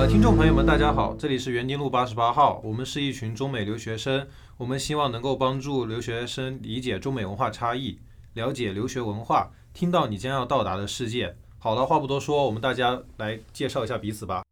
[0.00, 4.26] 呃，听众朋友们，大家好，这里是园丁路八十八号，我们是一群中美留学生，
[4.56, 7.98] 我们希望能够帮助留学生理解中美文化差异，
[8.32, 11.36] 了解留学文化，听到你将要到达的世界。
[11.58, 14.42] 好了，话不多说，我们大家来介绍一下彼此吧。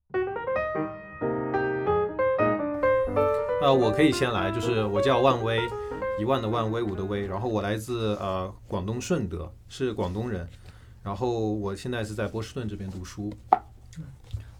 [3.62, 5.62] 呃，我可以先来，就是我叫万威，
[6.20, 10.46] 一万的万，威武的威，然后我来自呃广东顺德，是广东人，
[11.02, 13.32] 然后我现在是在波士顿这边读书。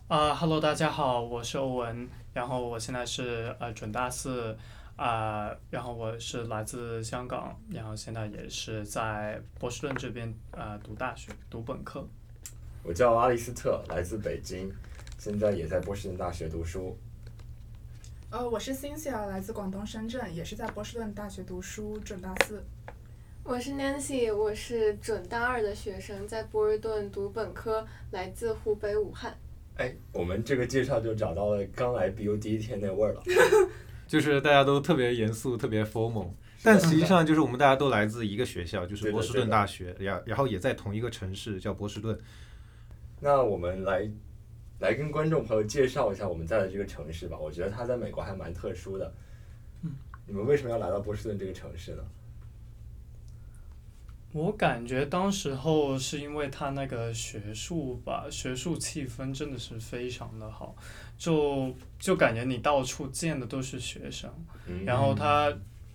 [0.09, 4.57] 啊、e l o 大家好，我是欧文，然后我现在是呃准大四，
[4.97, 12.09] 啊、然后我是来自香港，然后现在也是在波士顿这边呃读大学，读本科。
[12.83, 14.73] 我叫阿里斯特，来自北京，
[15.19, 16.97] 现在也在波士顿大学读书。
[18.31, 22.65] 呃，我是 Cynthia，来自广东深圳，也是在波士顿大学读书，准大四。
[23.45, 29.37] 我是 Nancy，我是准大二的学生，在波士顿读本科，来自湖北武汉。
[29.79, 33.23] 哎，我们这个介绍就找到了刚来 BU 第一天那味儿了。
[34.09, 36.31] 就是大家都特别严肃，特别 formal，
[36.63, 42.19] 但实际上就是我们大家都来自一个学校，就是波士顿大学，然然后也在同一个城市，叫波士顿。
[43.21, 44.11] 那我们来
[44.81, 47.39] 来跟观众朋友介绍一下我们在的这个城市吧。
[47.39, 49.13] 我觉得它在美国还蛮特殊的。
[50.27, 52.03] 你们为什么要来到波士顿这个城市呢？
[54.33, 60.77] 我感觉当时候是因为他那个学术吧，学术气氛真的是非常的好，
[61.17, 64.31] 就就感觉你到处见的都是学生，
[64.67, 65.51] 嗯然后他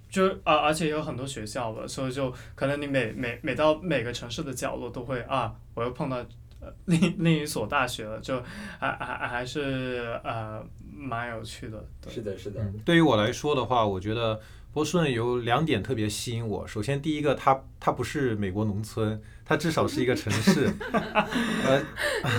[0.10, 6.18] 就啊，而且有很多学校吧，所以就可能你每每每到每个城市的角落都会啊，我又碰到
[6.60, 8.42] 呃另另一所大学了，就
[8.80, 12.12] 还还还是呃蛮有趣的，对。
[12.12, 12.66] 是的，是的。
[12.84, 14.40] 对于我来说的话，我觉得
[14.74, 16.68] 波士顿有两点特别吸引我。
[16.68, 20.68] 首先，第一个，它它不是美国农村，它至少是一个城市。
[20.92, 21.80] 呃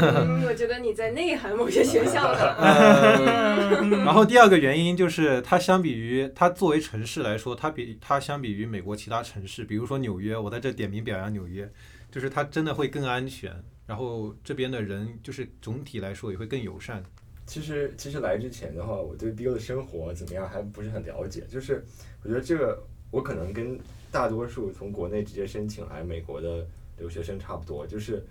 [0.02, 2.54] 嗯，我觉得你在内涵某些学校呢。
[2.58, 11.70] 呃，然后第二个原因就是，它相比于它作为城市来说，它比它相比于美国其他城市，比如说纽约，我在这点名表扬纽约，
[12.10, 13.54] 就是它真的会更安全。
[13.86, 17.00] 然后这边的人就是总体来说也会更友善。
[17.46, 21.42] 其实其实来之前的话，我对 BU 的生活怎么样还不是很了解。
[21.50, 21.84] 就是
[22.24, 23.78] 我觉得这个我可能跟
[24.10, 26.66] 大多数从国内直接申请来美国的
[26.98, 28.24] 留学生差不多，就是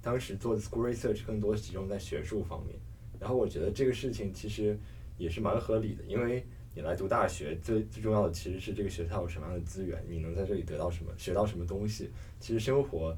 [0.00, 2.74] 当时做的 school research 更多集中在学术方面。
[3.20, 4.76] 然后我觉得这个事情其实
[5.18, 6.44] 也是蛮合理的，因为
[6.74, 12.10] 你来读大学最最重要的其实是这个学校有什么样的资源，你能在这里得到什么，学到什么东西。
[12.40, 13.16] 其实生活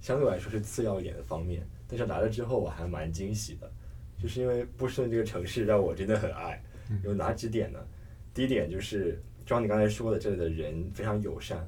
[0.00, 3.70] 相对来说是次要一点的方面，但是来了之后我还蛮惊喜的。
[4.20, 6.60] 就是因为波士顿这个城市让我真的很爱，
[7.04, 7.78] 有哪几点呢？
[8.34, 11.66] 第一点就是，就像你刚才说的，这里的人非常友善，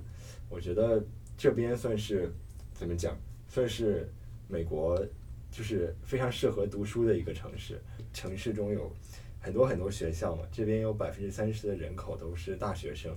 [0.51, 1.03] 我觉得
[1.35, 2.31] 这边算是
[2.75, 3.17] 怎么讲，
[3.49, 4.07] 算是
[4.49, 5.03] 美国
[5.51, 7.81] 就是非常适合读书的一个城市。
[8.13, 8.93] 城市中有
[9.41, 13.17] 很多很多学校嘛，这边有百分之三十的人口都是大学生，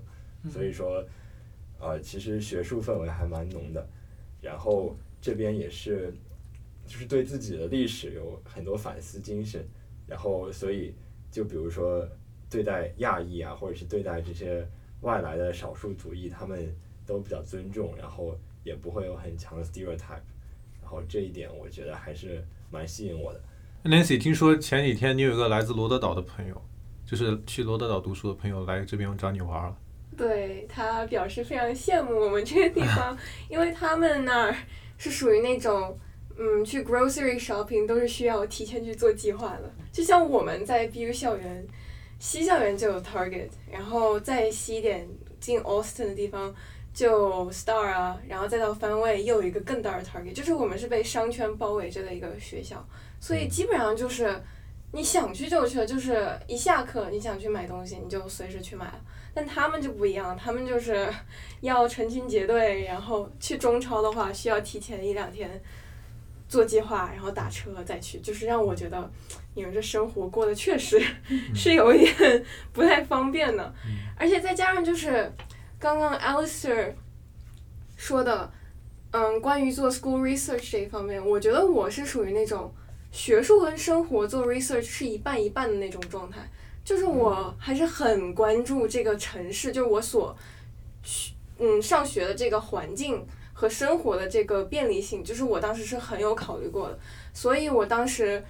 [0.49, 1.05] 所以说，
[1.77, 3.85] 呃，其实学术氛围还蛮浓的。
[4.39, 6.13] 然后这边也是，
[6.87, 9.61] 就是对自己的历史有很多反思精神，
[10.07, 10.95] 然后所以
[11.29, 12.07] 就比如说
[12.53, 14.63] 对待亚裔啊，或者是对待这些
[15.01, 16.71] 外来的少数族裔，他们
[17.03, 20.21] 都比较尊重，然后也不会有很强的 stereotype，
[20.79, 23.41] 然后这一点我觉得还是蛮吸引我的。
[23.85, 26.61] Nancy，听说前几天你有一个来自罗德岛的朋友，
[27.07, 29.75] 就是去罗德岛读书的朋友来这边找你玩了。
[30.15, 33.17] 对他表示非常羡慕我们这个地方，
[33.49, 34.55] 因为他们那儿
[34.99, 35.97] 是属于那种，
[36.37, 39.73] 嗯，去 grocery shopping 都是需要提前去做计划的。
[39.91, 41.67] 就像我们在 BU 校园，
[42.19, 45.07] 西校园就有 Target，然后再西一点
[45.39, 46.53] 进 Austin 的地方
[46.93, 52.85] 就 Star 啊，然后再到番位又有一个更大的 Target，就是我们是被商圈包围着的一个学校，
[53.19, 54.41] 所以基本上就是
[54.91, 59.01] 你想去就去了，就是一下课你想去买东西你就随时去买了。
[59.35, 61.11] 但他们就不一样，他们就是
[61.61, 65.59] 要成群结队，然后去中超的话需要提前一两天
[66.53, 69.11] 做计划，然后打车再去，就是让我觉得
[69.55, 71.01] 你们这生活过得确实
[71.55, 73.73] 是有一点 不太方便的，
[74.15, 75.33] 而且再加上就是
[75.79, 76.93] 刚刚 Alistair
[77.97, 78.51] 说的，
[79.09, 82.71] 嗯，关于做 school research 这一方面，我觉得我是属于那种
[83.11, 86.37] 学术跟生活做 research 是一半一半的那种状态。
[86.85, 90.37] 就是我还是很关注这个城市，就是我所
[91.01, 96.99] 去嗯上学的这个环境和生活的这个便利性，就是我当时是很有考虑过的，
[97.33, 98.43] 所以我当时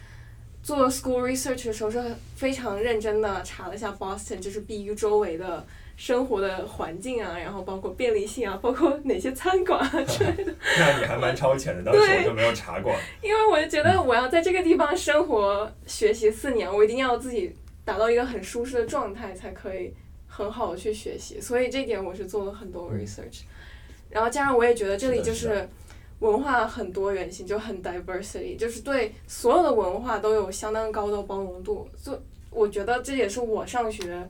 [0.64, 2.02] 做 school research 的时候是
[2.36, 5.66] 非常认真的查了一下 Boston，就是 BU 周围的
[5.98, 10.54] 生活的环境啊，然后包括便利性啊，包括哪些餐馆啊之类的。
[10.80, 12.96] 那你还蛮超前的，当时我就没有查过。
[13.22, 17.54] 因为我就觉得我要在这个地方生活学习四年，我一定要自己
[17.86, 19.94] 达到一个很舒适的状态，才可以
[20.28, 21.40] 很好的去学习。
[21.40, 23.42] 所以这点我是做了很多 research，
[24.14, 25.70] 然后加上我也觉得这里就是是
[26.20, 31.90] 文化很多元性，就很 diversity，就是对所有的文化都有相当高的包容度。
[32.02, 32.18] 就
[32.52, 34.30] 我觉得这也是我上学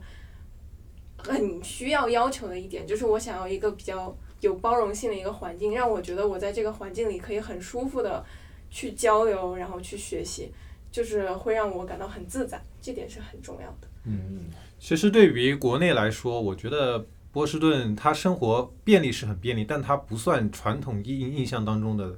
[1.18, 8.24] 很需要要求的一点，就是我想要一个比较有包容性的一个环境，让我觉得我在这个环境里可以很舒服的
[8.70, 10.50] 去交流，然后去学习，
[10.90, 13.88] 就是会让我感到很自在，这点是很重要的。
[14.04, 14.46] 嗯，
[14.78, 22.16] 其实对于国内来说，我觉得波士顿它生活便利是很便利，但它不算传统印印象当中的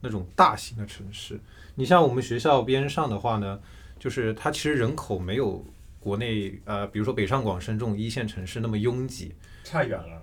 [0.00, 1.38] 那种大型的城市。
[1.76, 3.60] 你像我们学校边上的话呢，
[3.96, 5.64] 就是它其实人口没有
[6.00, 10.20] 国内呃，比如说北上广深这种一线城市那么拥挤，差远了。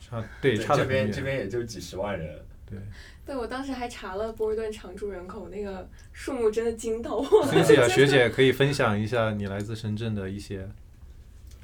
[0.00, 0.84] 差对差这。
[0.84, 2.44] 边这边也就几十万人。
[2.66, 2.78] 对
[3.24, 7.46] 对我当时还查了波士顿常住人口，那个数目真的惊到我
[7.88, 10.68] 学姐可以分享一下你来自深圳的一些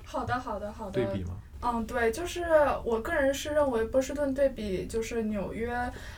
[0.05, 0.93] 好的，好的，好的。
[0.93, 1.37] 对比吗？
[1.63, 2.43] 嗯，对，就是
[2.85, 5.71] 我个人是认为波士顿对比就是纽约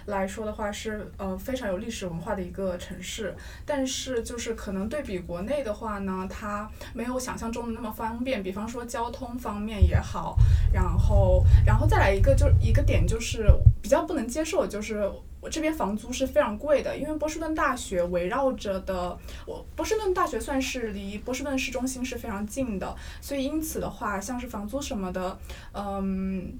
[0.06, 3.34] 来说的话是呃非常有历史文化的一个城市，
[3.66, 10.36] 但是就是可能对比国内的话呢，它没有想象中的那么方便，比方说交通方面也好，
[10.72, 13.46] 然后然后再来一个就是一个点就是
[13.82, 15.10] 比较不能接受就是。
[15.42, 25.36] 我这边房租是非常贵的，因为波士顿大学围绕着的，我波士顿大学算是离波士顿市中心是非常近的，所以因此的话，像是房租什么的，
[25.74, 26.54] 嗯，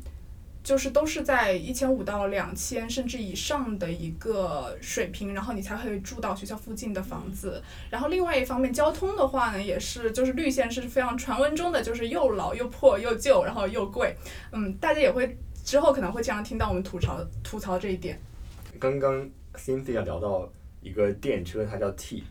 [0.65, 7.63] 就是都是在一千五到两千甚至以上的一个水平，然后你才可以住到学校附近的房子。
[7.89, 14.17] 然后另外一方面，交通的话呢，也是就是绿线是非常传闻中的，就是又老又破又旧，然后又贵。
[14.51, 18.21] 嗯，大家也会之后可能会经常听到我们吐槽吐槽这一点。
[18.83, 20.51] 刚刚 Cynthia 聊到
[20.81, 22.25] 一个电车，它叫 T，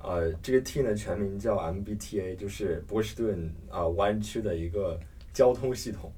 [0.00, 4.98] 呃，这个 T 呢全名叫 MBTA，就是波士顿啊、湾区的一个
[5.32, 6.12] 交通系统。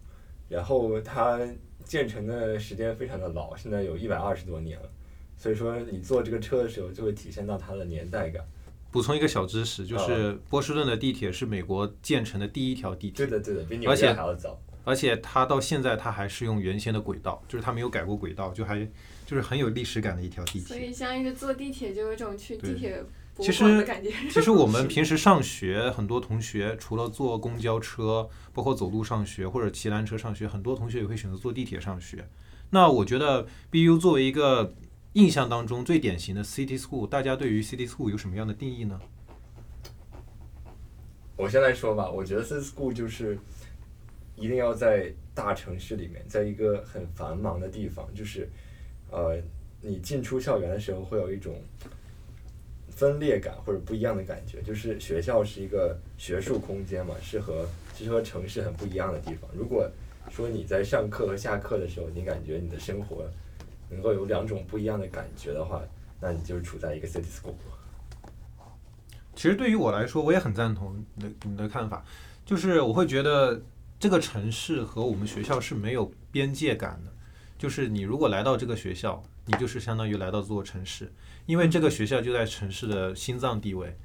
[0.49, 1.38] 然后它
[1.84, 4.88] 建成的时间非常的老，现在有一百二十多年了。
[5.37, 8.43] 所以说你坐这个车的时候，就会体现到它的年代感。
[8.90, 14.58] 补充一个小知识，就是波士顿的地铁是美国建成的第一条地铁对，的，对的，比纽约还要早。
[14.84, 18.88] 而且它到现在它还是用原先的轨道，就是它没有改过轨道，就还
[19.26, 20.62] 就是很有历史感的一条地铁。
[20.62, 24.11] 所以相当于坐地铁就有一种去地铁博其物馆的实感觉。
[24.31, 32.26] 其实我们 平时上学，很多同学除了坐公交车，包括走路上学或者骑单车上学，很多同学也会选择坐地铁上学。
[32.70, 34.75] 那我觉得 BU 作为一个
[35.12, 38.99] 印象当中最典型的 City School，大家对于 City School 有什么样的定义呢？
[41.38, 43.38] 我先来说吧，我觉得 city school 就是
[44.37, 48.49] 一定要在大城市里面，在一个很繁忙的地方，就是
[49.10, 49.36] 呃，
[49.80, 51.54] 你进出校园的时候会有一种
[52.90, 59.48] 分裂感或者不一样的感觉，就是学校是一个学术空间嘛，是和其实和城市很不一样的地方。
[59.54, 59.88] 如果
[60.30, 63.24] 说你在上课和下课的时候，你感觉你的生活
[63.88, 65.82] 能够有两种不一样的感觉的话，
[66.20, 67.54] 那你就是处在一个 city school。
[69.34, 72.04] 其实对于我来说，我也很赞同你的你的看法，
[72.44, 73.62] 就是我会觉得
[74.00, 77.12] 这个城市和我们学校是没有边界感的。
[77.58, 81.12] 就是你如果来到这个学校，你就是相当于来到这座城市，
[81.46, 83.96] 因为这个学校就在城市的心脏地位。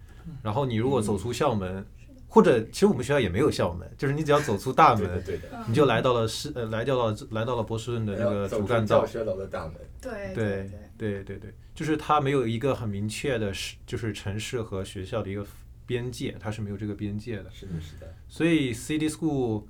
[0.44, 1.86] 然后你如果走出校门，
[2.28, 5.50] 或者其实我们学校也没有校门，就是你只要走出大，门，对的。
[5.68, 9.06] 你就来到了市呃来到了来到了波士顿的那个主干道教。
[9.06, 9.76] 学楼的大门。
[10.00, 10.72] 对对对。
[11.02, 15.44] 对对对，就是它没有一个很明确的是，就是城市和学校的一个
[15.88, 17.50] 边界，它是没有这个边界的。
[17.50, 18.14] 是的，是的。
[18.30, 19.64] 所以 City School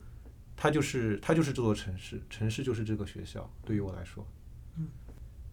[0.62, 3.52] 它就是它就是这座城市，城市就是这个学校。
[3.66, 4.24] 对于我来说，
[4.78, 4.88] 嗯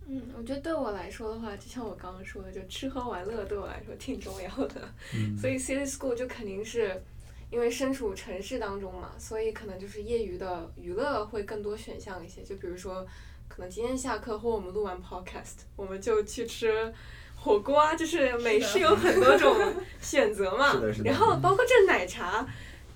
[0.07, 4.87] 嗯，我觉得对我来说的话，就像我刚刚说的，就吃喝玩乐对我来说挺重要的。
[5.15, 7.03] 嗯所以 city school 就肯定是
[7.51, 12.43] 因为身处城市当中嘛，所以可能就是业余的娱乐会更多选项一些。
[12.43, 13.07] 就比如说，
[13.49, 16.93] 可能今天下课或我们录完 podcast，我们就去吃
[17.35, 19.57] 火锅啊，就是美式有很多种
[20.03, 20.79] 选择嘛。
[21.03, 22.47] 然后包括这奶茶。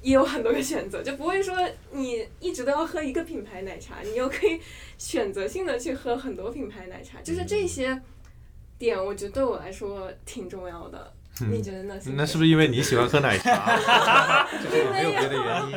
[0.02, 1.56] 也有很多个选择，就不会说
[1.92, 4.60] 你一直都要喝一个品牌奶茶，你又可以
[4.98, 8.02] 选择性的去喝很多品牌奶茶，就是这些
[8.78, 11.12] 点，我觉得对我来说挺重要的。
[11.50, 11.98] 你觉得呢？
[12.14, 14.46] 那是不是因为你喜欢喝奶茶？
[14.52, 15.72] 就是没有别的原因。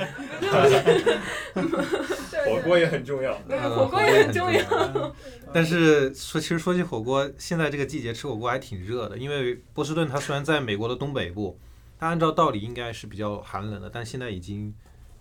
[2.45, 3.33] 火锅也很重要。
[3.47, 4.59] 对，嗯火锅也很重要。
[4.59, 5.15] 要。
[5.53, 11.57] 但是说，其实说起火锅，现在这个季节吃火锅还挺热的，因为波士顿它虽然在美国的东北部，
[12.05, 14.71] 它按照道理应该是比较寒冷的，但现在已经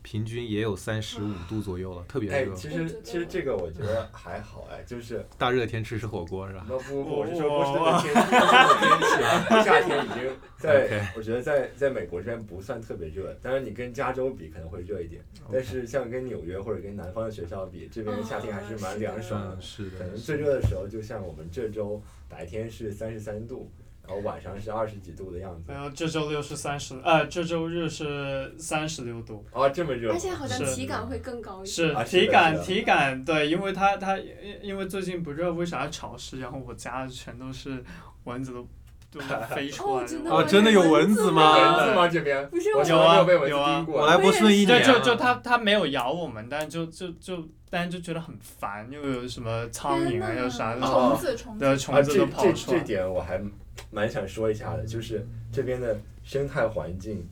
[0.03, 2.55] 平均也有三十五度左右了，特别哎，热。
[2.55, 6.67] 其实其实这个我觉得还好哎，就是大热天吃吃火锅是吧？
[6.69, 19.59] 不不不，我是说波士顿的天气，波士顿的天气啊， 夏天已经在我觉得在在美国这边不算特别热，当然你跟加州比可能会热一点，但是像跟纽约或者跟南方的学校比，这边夏天还是蛮凉爽的。
[19.59, 23.71] 是的可，能最热的时候，就像我们这周白天是三十三度，
[24.07, 25.81] 然后晚上是二十几度的样子然。
[25.81, 30.13] 后这周六是三十，呃，这周日是三十六度，哦，这么热？
[30.13, 31.67] 而且好像是体感会更高一点。
[31.67, 34.27] 是体感体感对，因为它它因
[34.63, 36.39] 因为最近不热，为啥潮湿？
[36.41, 37.83] 然后我家全都是
[38.25, 38.69] 蚊子都
[39.11, 39.21] 都
[39.55, 41.77] 飞出来哦真的有蚊子吗？
[41.77, 42.09] 蚊子吗？
[42.09, 43.87] 这边不是我有啊有啊。
[43.89, 52.79] 我来波士顿一对，就就它它没有咬我们，但就就就但就觉得很烦，又有什么苍蝇啊，又啥的，哦虫子虫对，虫子这这都跑出来。
[52.79, 53.41] 这点我还
[53.91, 57.27] 蛮想说一下的，就是这边的生态环境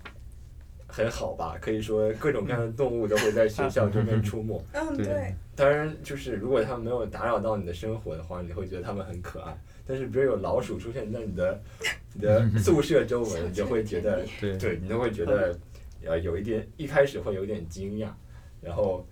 [0.86, 4.62] 很好吧，可以说各种各样的动物都会在学校这边出没。
[4.72, 9.56] 嗯对对，当然，就是如果它们没有打扰到你的生活的话，你会觉得它们很可爱。
[9.86, 11.60] 但是，比如有老鼠出现在你的
[12.14, 15.58] 你的 宿舍周围，你就会觉得，对对你都会觉得，
[16.04, 18.08] 呃，有一点一开始会有点惊讶，
[18.60, 19.06] 然后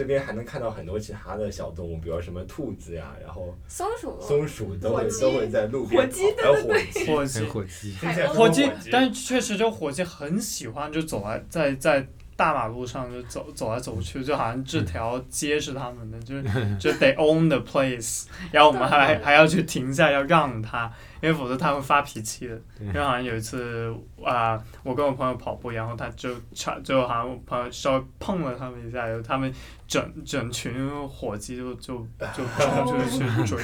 [0.00, 7.44] 这边还能看到很多其他的小动物，比如什么兔子呀，然后松鼠，松鼠都会都会在路边火鸡跑，还有火鸡，火鸡。
[7.44, 7.92] 火鸡，
[8.28, 12.08] 火鸡，但是确实就火鸡很喜欢就走来在在
[12.40, 16.42] 大马路上就走走来走去，就好像这条街是他们的， 就是
[16.78, 22.56] 就 they own the place，然后我们还还要去停下要让他，因为否则他会发脾气的。
[22.78, 23.94] 对因为好像有一次
[24.24, 29.52] 啊、我跟我朋友跑步，然后他就差就好像我朋友稍微碰了他们一下，然后他们
[29.86, 31.98] 整整群火鸡就就
[32.34, 33.62] 就冲出去去追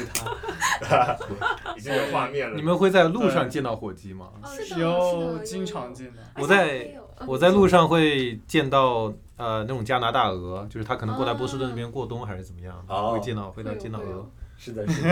[0.84, 1.16] 他。
[1.74, 2.54] 已经有画面了。
[2.54, 4.28] 你们会在路上见到火鸡吗？
[4.42, 6.22] 哦是的有是的经常见的。
[6.34, 6.94] 而且还我在
[7.26, 14.28] 我在路上会见到呃那种加拿大鹅，就是它可能过来波士顿那边过冬还是怎么样，哦会见到会到见到鹅。
[14.58, 15.08] 是的， 是的，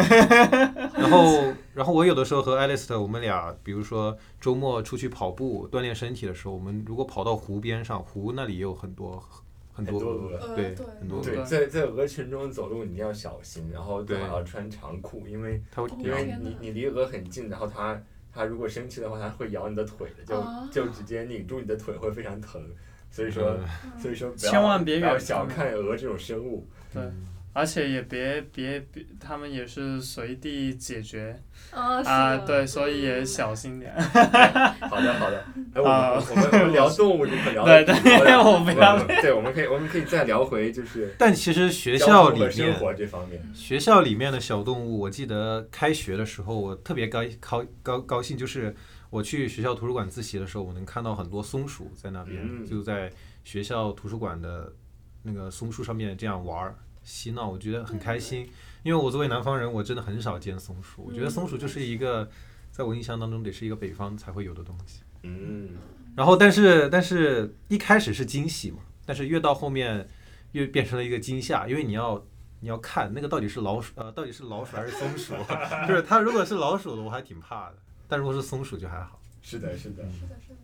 [0.95, 9.23] 然后然后我有的时候和 Alice 我们俩，比如说周末出去跑步锻炼身体的时候，我们如果跑到湖边上，湖那里也有很多
[9.75, 18.01] 很多很多鹅，鹅对对很多对，鹅，在在鹅群中走路，你一定要小心，然后最好对要穿长裤，因为它会因为你你离鹅很近，然后它
[18.35, 22.61] 它如果生气的话，它会咬你的腿的，就、哦就直接拧住你的腿，会非常疼。
[23.11, 26.67] 所以说，嗯所以说不要千万别不要小看鹅这种生物。
[26.93, 27.03] 对
[27.55, 33.95] 而且也别别别，他们也是随地解决啊是啊，对，所以也小心点。
[33.95, 35.43] 好的好的，
[35.73, 37.95] 哎，我们、啊我们我们聊动物就可聊对对
[38.37, 43.41] 我不要嗯对，我们可以我们可以再聊回就是 但其实学校里面生面，活这方面。
[43.55, 48.75] 学校里面的小动物，我记得开学的时候，我特别高高高高兴，就是
[49.11, 53.11] 我去学校图书馆自习的时候，我能看到很多松鼠在那边，嗯就在
[53.45, 54.73] 学校图书馆的
[55.23, 58.49] 那个松树上面这样玩儿嬉闹，我觉得很开心。
[58.83, 62.29] 因为我作为南方人，我真的很少见松鼠，我觉得松鼠就是一个，
[62.71, 65.03] 在我印象当中得是一个北方才会有的东西。
[65.23, 65.71] 嗯，
[66.17, 70.07] 然后，但是但是一开始是惊喜嘛，但是越到后面
[70.53, 72.23] 越变成了一个惊吓，因为你要
[72.61, 75.33] 你要看那个到底是老鼠呃到底是老鼠还是松鼠，
[75.89, 79.19] 就是它如果是老鼠的我还挺怕的，但如果是松鼠就还好。
[79.41, 80.03] 是的，是的。
[80.05, 80.57] 是的，是的。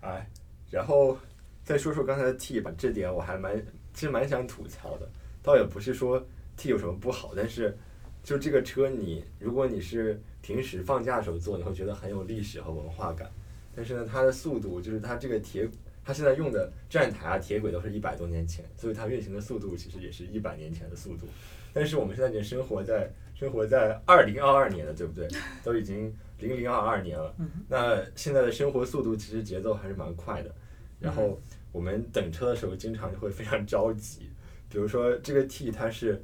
[0.00, 0.30] 哎，
[0.70, 1.18] 然后
[1.64, 3.56] 再说说刚才的 T 吧，这点我还蛮
[3.92, 5.08] 其实蛮想吐槽的，
[5.44, 7.76] 倒也不是说 T 有什么不好，但是
[8.22, 13.30] 就这个车你如果你是平时放假的时候坐，你会觉得很有历史和文化感，
[13.76, 15.68] 但是呢，它的速度就是它这个铁，
[16.02, 21.26] 它现在用的站台啊、铁轨都是一百多年前，所以它运行的速度其实也是一百年前的速度，
[21.72, 25.28] 但是我们现在已经生活在生活在二零二二年了，对不对？
[25.62, 27.34] 都已经零零二二年了，
[27.68, 30.54] 那现在的生活速度其实节奏还是蛮快的，
[31.00, 31.38] 然后
[31.72, 34.30] 我们等车的时候经常就会非常着急，
[34.74, 36.20] 比如说这个 T 它是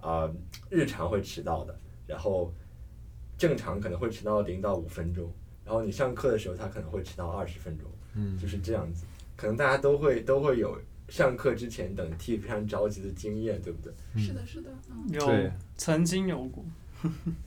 [0.00, 0.28] 啊、
[0.68, 2.52] 日常会迟到的，然后
[3.38, 5.32] 正常可能会迟到零到五分钟，
[5.64, 9.04] 然后你上课的时候它可能会迟到二十分钟，嗯就是这样子，
[9.36, 10.76] 可能大家都会都会有
[11.08, 13.92] 上课之前等 T 非常着急的经验，对不对？
[14.20, 16.64] 是的，是的，嗯，有对曾经有过，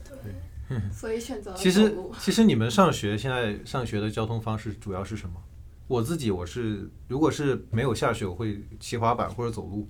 [0.08, 0.34] 对。
[0.94, 1.94] 所以选择了其实。
[2.20, 5.36] 其实你们上学现在上学的交通方式主要是什么？
[5.88, 9.88] 我自己我是如果是没有下雪，我会骑滑板或者走路。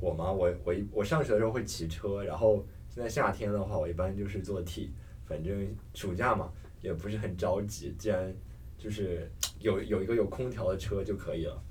[0.00, 0.32] 我吗？
[0.32, 4.92] 我我一我上学的时候会骑车，然后现在夏天的话，我一般就是坐 T，
[5.26, 8.34] 反正暑假嘛也不是很着急，既然
[8.78, 11.62] 就是有有一个有空调的车就可以了。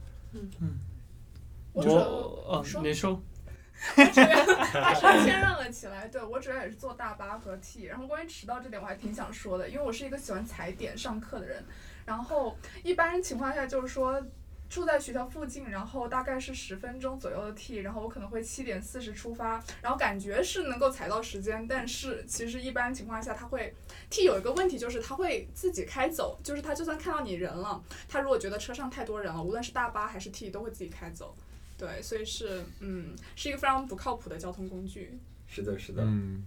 [1.73, 3.11] 我主要我呃说你说
[3.97, 4.27] 我主要
[4.83, 6.07] 还是谦让了起来。
[6.07, 7.85] 对我主要也是坐大巴和 T。
[7.85, 11.63] 然后关于迟到这点，我还挺想说的，因为我是一个喜欢踩点上课的人。
[12.05, 14.21] 然后一般情况下就是说，
[14.69, 23.73] 住在学校附近，然后大概是十分钟左右的 T，然后我可能会七点四十出发，然后感觉是能够踩到时间，但是其实一般情况下他会
[24.09, 31.35] T 有一个问题就是他会自己开走，就是他就算看到你人了，他如果觉得车上太多人了，无论是大巴还是 T 都会自己开走。
[31.77, 35.17] 对，所以是嗯，是一个非常不靠谱的交通工具。
[35.47, 36.43] 是的，是的，嗯，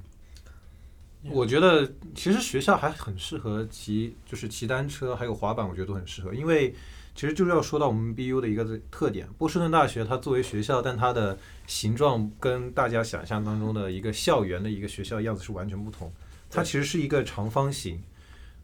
[1.25, 6.75] 我觉得其实学校还很适合骑，就是骑单车还有滑板，我觉得都很适合，因为
[7.15, 16.13] 其实就是要说到我们 BU 的一个特点，波士顿大学它作为学校，但它的形状跟大家想象当中的一个校园的一个学校样子是完全不同，
[16.51, 18.03] 它其实是一个长方形，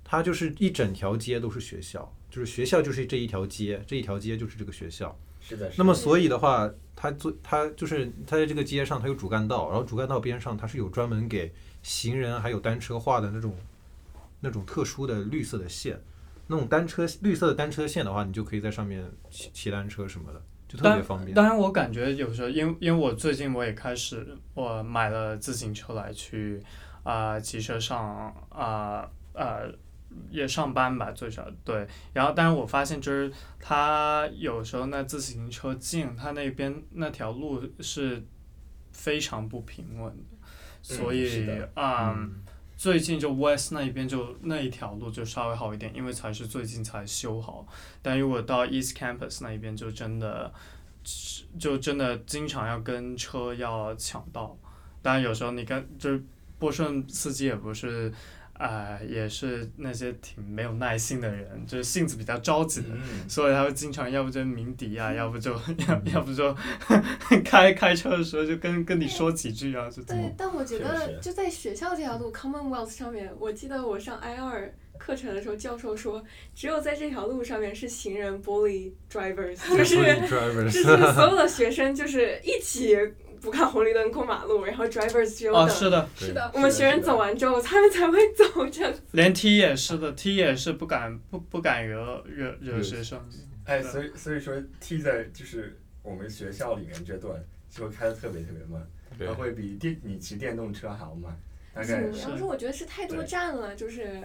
[0.03, 5.17] 它就是一整条街都是学校，就是学校就是这一条街，这一条街就是这个学校。
[5.77, 11.53] 那么所以的话，它做它就是它在这个街上，它有主干道，然后主干道边上它是有专门给
[11.83, 13.55] 行人还有单车画的那种
[14.41, 15.99] 那种特殊的绿色的线，
[16.49, 21.35] 那种单车绿色的单车线的话，你就可以在上面骑骑单车什么的，就特别方便。
[21.35, 26.63] 当然，我感觉有时候，因为因为我最近我也开始我买了自行车来去
[27.03, 29.71] 啊、骑车上啊呃
[30.31, 31.87] 也上班吧，最少对。
[32.15, 38.25] 然后，但是我发现就是它有时候那自行车径，它那边那条路是
[38.93, 40.39] 非常不平稳的，
[40.83, 42.15] 所以啊。
[42.17, 42.43] 嗯
[42.79, 47.67] 最近就 West 那一边就那一条路就稍微好一点，因为才是最近才修好。
[48.01, 50.53] 但如果到 East Campus 那一边，就真的
[51.59, 54.57] 就真的经常要跟车要抢道。
[55.03, 56.23] 当然有时候你跟就是
[56.61, 58.13] 波顺司机也不是，
[58.59, 62.89] 呃，也是那些挺没有耐心的人，就是性子比较着急的。
[62.91, 65.53] 嗯，所以他会经常要不就鸣笛啊，要不就
[65.87, 66.55] 要要不就
[67.45, 76.25] 开开车的时候就跟跟你说几句啊，就对，但我觉得就在学校这条路 Commonwealth 上面，我记得我上 I 二课程的时候，教授说，
[76.55, 82.97] 只有在这条路上面是行人 bully drivers，就是 drivers 就是所有的学生就是一起
[83.41, 88.67] 不看红绿灯过马路，然后 drivers 只有哦，等是的，是的，我们学生走完之后，他们才会走。
[88.69, 88.93] 这样。
[89.13, 93.21] 连 T 也是的，T 也是不敢不不敢惹惹惹惹学生。
[93.65, 97.35] 哎，所以所以说 T 在就是我们学校里面这段
[97.71, 98.87] 就会开的特别特别慢，
[99.19, 99.27] 对。
[99.27, 101.37] 它会比电你骑电动车还要慢，
[101.75, 104.21] 大是概然后说我觉得是太多站了，就是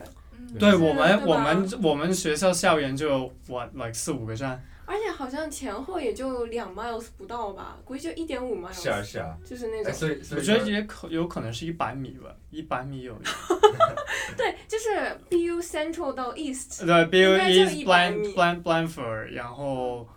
[0.57, 0.73] 对。
[0.75, 8.81] 我们我们我们学校校园就有 what like 四五个站，而且好像前后也就两 miles 不到吧，估计就一点五 miles。
[8.81, 9.93] 是啊是啊，哎，就是那种。
[9.93, 13.17] 所以所以我觉得也可有可能是一百米吧，一百米有。
[14.35, 14.89] 对，就是
[15.29, 20.07] BU Central 到 East，对，比如应该就 East 100 Blan 米 Blan Blanford，然后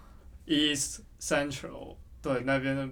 [0.46, 2.88] East Central，对那边的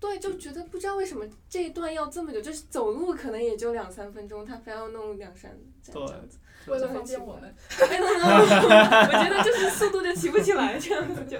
[0.00, 5.50] 对，就觉得不知道为什么这一段要这么久，就是走路可能也就两三分钟，他非要弄两三
[5.82, 6.38] 站对这样子。
[6.66, 11.38] 为了方便我们 我觉得就是速度就提不起来，这样子就。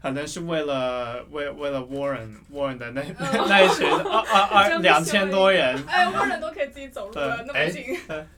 [0.00, 3.02] 可能是为了为为了 Warren Warren 的那
[3.48, 7.84] 那一群二二二两千多人， 哎，沃人都可以自己走路了，那么近。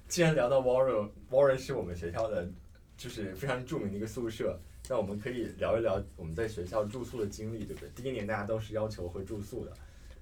[0.07, 2.49] 既然聊到 Warren，Warren 是我们学校的，
[2.97, 4.59] 就是非常著名的一个宿舍。
[4.89, 7.89] 那我们可以聊一聊我们在学校住宿的经历，对不对？
[7.97, 9.73] 第一年大家都是要求会住宿的，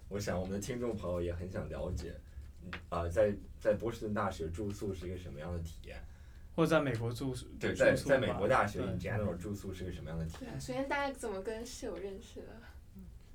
[0.08, 2.14] 我想我们的听众朋友也很想了解，
[2.64, 6.02] 嗯啊、在在波士顿大学住宿是一个什么样的体验？
[6.54, 10.50] 或者在美国住宿对，在在美国大学对 in general 住宿是个什么样的体验？
[10.50, 12.46] 对啊，首先大家怎么跟室友认识的？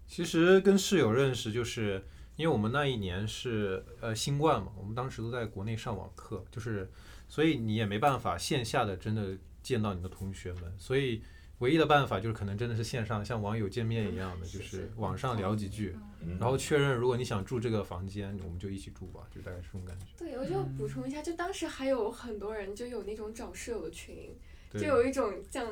[0.08, 2.04] 其实跟室友认识，就是
[2.38, 6.90] 因为我们那一年是呃新冠嘛，我们当时都在国内上网课，就是
[7.28, 11.22] 所以你也没办法线下的真的见到你的同学们，所以
[11.60, 20.06] 唯一的办法就是可能真的是线上像网友见面一样的，就是是网上聊几句，嗯，然后确认如果你想住这个房间，我们就一起住吧，就大概是这种感觉。
[20.18, 24.36] 对，我就补充一下，就当时还有很多人就有那种找室友的群，
[24.74, 25.68] 就，有一种像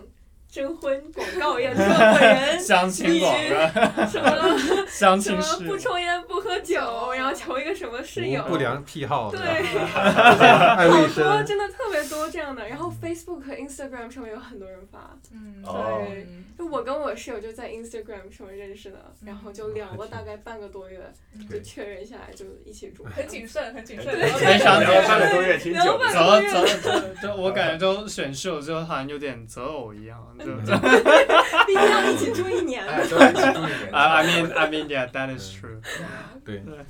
[0.58, 5.78] 征婚广告一样，说本人 相亲广告， 什么相什么不亲室友。
[5.78, 8.42] 抽烟不喝酒，然后求一个什么室友。
[8.48, 9.40] 不良癖好，对
[9.86, 16.26] 好多，真的特别多这样的，然后 Facebook 和 Instagram 上面有很多人发，嗯，哦对，
[16.58, 21.00] 就我跟我室友就在 Instagram 上面认识的，然后就聊了大概半个多月，
[21.48, 23.06] 就确认下来就一起住。
[23.16, 24.12] 很谨慎，很谨慎。
[24.40, 30.18] 非常聊半个多月挺久的，个择择就我感觉就选室友就好像有点择偶一样，
[31.68, 32.86] 毕竟要一起住一年。
[32.86, 33.92] 哎，都一起住一年。
[33.92, 35.82] I I mean I mean yeah that is true。
[36.46, 36.86] 对对。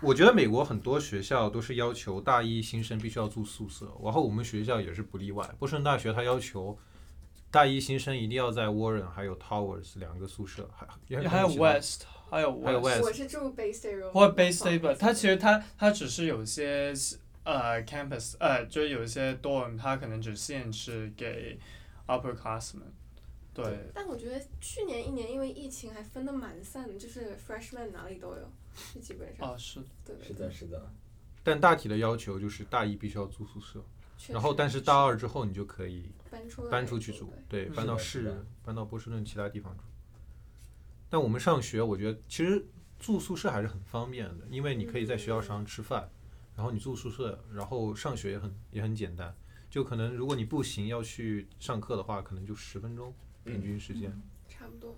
[0.00, 5.48] 我觉得美国很多学校都是要求大一新生必须要住宿舍，然后我们学校也是不例外。
[5.58, 6.76] 波士顿大学它要求
[7.50, 10.86] 大一新生一定要在 Warren 还有 Towers 两个宿舍，还
[11.26, 14.10] 还有 West，还有还有 West，West 我是住 Bay State Road。
[14.10, 16.92] 或 Bay State 吧，它其实它它只是有些
[17.44, 21.58] 呃 campus 呃，就是有一些 dorm，它可能只限制给
[22.06, 22.92] upperclassmen，
[23.52, 28.50] 对，但我觉得去年一年因为疫情还分的蛮散的，就是 freshman 哪里都有，
[28.94, 29.50] 就基本上。
[29.50, 30.90] 啊是，对对是的，是的，
[31.42, 33.82] 但大体的要求就是大一必须要住宿舍，
[34.28, 39.84] 然后但是大二之后你就可以搬出搬出去住，对，搬到市搬到波士顿其他地方住。
[41.08, 42.66] 但我们上学，我觉得其实
[42.98, 46.10] 住宿舍还是很方便的，因为你可以在学校食堂吃饭，
[46.56, 49.32] 然后你住宿舍，然后上学也很也很简单。
[49.74, 54.08] 就可能如果你步行要去上课的话，可能就十分钟平均时间。
[54.48, 54.96] 差不多。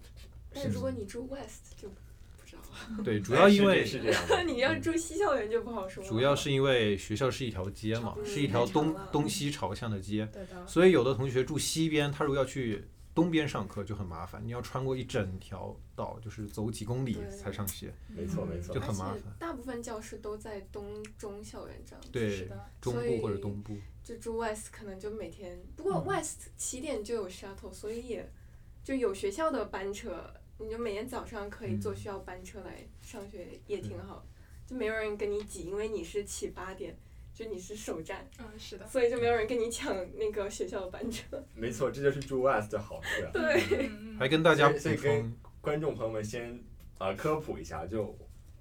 [0.52, 2.62] 但如果你住 west 就不知道
[2.98, 6.04] 了， 对，主要因为是这样的， 你要住西校园就不好说。
[6.04, 10.28] 主要是因为学校是一条街嘛，嗯是一条东东西朝向的街，
[10.66, 12.84] 所以有的同学住西边，他如果要去
[13.14, 17.94] 东边上课就很麻烦，你要穿过一整条道，就是走几公里才上学。
[18.08, 22.10] 没错没错就，很麻烦大部分教室都在东中校园这样子。
[22.12, 28.32] 对是的，中部或者东部，就住 West 可能就每天，不过嗯 West 起点就有 shuttle，所以也
[28.84, 34.24] 就有学校的班车，你就每天早上可以坐嗯学校班车来上学，也挺好。
[34.64, 36.96] 就没有人跟你挤，因为你是起八点，
[37.34, 38.86] 就你是首站，嗯，是的。
[38.86, 41.44] 所以就没有人跟你抢那个学校的班车。
[41.52, 43.30] 没错，这就是住 West 的好处呀。
[43.32, 46.62] 对，嗯 还跟大家补所以跟，观众朋友们先
[46.98, 48.16] 呃科普一下，就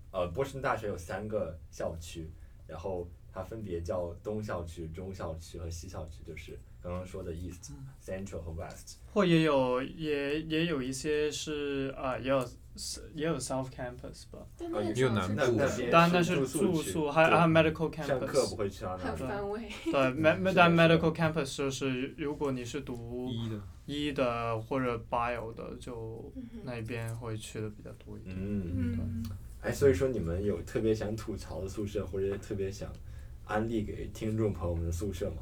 [0.09, 2.27] 呃波士顿大学有三个校区，
[2.65, 8.99] 然后它分别叫东校区、中校区和西校区，就是刚刚说的 East、Central 和 West。
[9.11, 12.39] 或也有也也有一些是啊、也有
[13.13, 18.55] 也有 South Campus 吧，但哦也有南部那那边但那是住宿还还有 Medical 上课不 Campus。
[18.55, 19.27] 会去到那对
[19.67, 26.31] 是，med medical campus 就是如果你是读一的，医的或者 bio 的，就
[26.63, 28.33] 那边会去的比较多一点。
[28.39, 29.25] 嗯，嗯，
[29.61, 32.91] 哎，所以说你们有特别想吐槽的宿舍，或者特别想
[33.45, 35.37] 安利给听众朋友们的宿舍吗？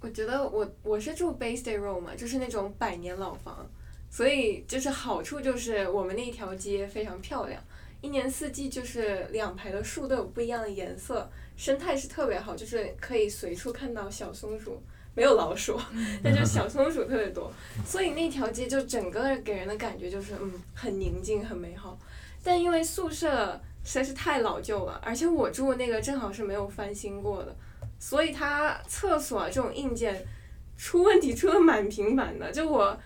[0.00, 3.68] 我觉得我我是住 Bay State Road 嘛，就是那种百年老房，
[4.10, 7.60] 所以就是好处就是我们那条街非常漂亮，
[8.02, 14.80] 一年四季就是两排的树都有不一样的颜色，生态是特别好，就是可以随处看到小松鼠，
[15.14, 15.80] 没有老鼠，
[16.22, 17.50] 但就是小松鼠特别多，
[17.84, 21.98] 所以那条街就整个给人的感觉就是嗯很宁静很美好，
[22.44, 27.56] 但因为宿舍实在是太老旧了，而且我住的那个正好是没有翻新过的。
[27.98, 30.26] 所以它厕所这种硬件
[30.76, 32.50] 出问题出的蛮频繁的。
[32.50, 32.98] 就我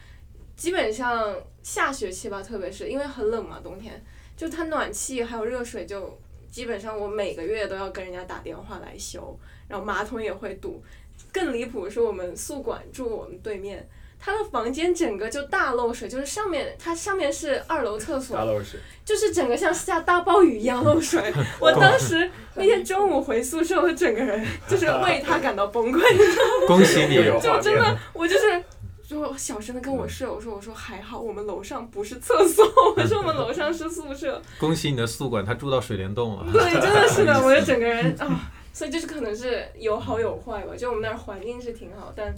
[0.57, 4.03] 基本上下学期吧，特别是因为很冷嘛，冬天，
[4.37, 6.19] 就它暖气还有热水就
[6.51, 9.38] 基本上我每个月都要跟人家打电话来修，
[9.69, 10.83] 然后马桶也会堵。
[11.31, 13.87] 更离谱的是，我们宿管住我们对面，
[14.20, 21.33] 他的房间整个就大漏水，就是上面它上面是二楼厕所大，漏水，就是整个像下大暴雨一样漏水。
[21.59, 26.00] 我当时那天中午回宿舍，我整个人就是为他感到崩溃，
[26.68, 27.16] 恭喜你！
[27.40, 28.62] 就真的，我就是。
[29.11, 32.64] 就小声的跟我室友说：“我说还好，我们楼上不是厕所，
[32.96, 34.40] 我说我们楼上是宿舍。
[34.56, 36.46] 恭喜你的宿管，他住到水帘洞了。
[36.52, 40.76] 对，真的是的，我就整个人啊，所以就是可能是有好有坏吧。
[40.76, 42.33] 就我们那儿环境是挺好，但